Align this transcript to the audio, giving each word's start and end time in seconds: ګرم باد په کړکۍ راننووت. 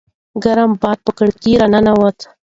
ګرم 0.43 0.71
باد 0.81 0.97
په 1.05 1.11
کړکۍ 1.17 1.51
راننووت. 1.61 2.17